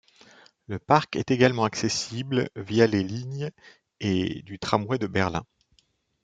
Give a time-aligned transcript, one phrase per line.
[0.65, 3.51] Le parc est également accessible via les lignes
[3.99, 5.43] et du tramway de Berlin.